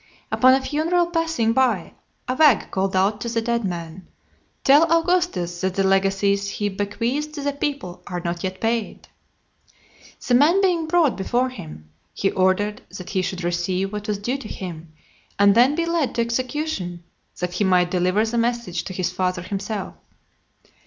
Upon 0.31 0.55
a 0.55 0.61
funeral 0.61 1.05
passing 1.11 1.53
by, 1.53 1.93
a 2.27 2.33
wag 2.33 2.71
called 2.71 2.95
out 2.95 3.21
to 3.21 3.29
the 3.29 3.39
dead 3.39 3.63
man, 3.63 4.07
"Tell 4.63 4.91
Augustus, 4.91 5.61
that 5.61 5.75
the 5.75 5.83
legacies 5.83 6.49
he 6.49 6.69
bequeathed 6.69 7.35
to 7.35 7.43
the 7.43 7.51
people 7.53 8.01
are 8.07 8.19
not 8.19 8.43
yet 8.43 8.59
paid." 8.59 9.09
The 10.27 10.33
man 10.33 10.59
being 10.59 10.87
brought 10.87 11.15
before 11.15 11.49
him, 11.49 11.91
he 12.15 12.31
ordered 12.31 12.81
that 12.97 13.11
he 13.11 13.21
should 13.21 13.43
receive 13.43 13.93
what 13.93 14.07
was 14.07 14.17
due 14.17 14.39
to 14.39 14.47
him, 14.47 14.91
and 15.37 15.53
then 15.53 15.75
be 15.75 15.85
led 15.85 16.15
to 16.15 16.21
execution, 16.21 17.03
that 17.39 17.53
he 17.53 17.63
might 17.63 17.91
deliver 17.91 18.25
the 18.25 18.39
message 18.39 18.85
to 18.85 18.93
his 18.93 19.11
father 19.11 19.43
himself. 19.43 19.93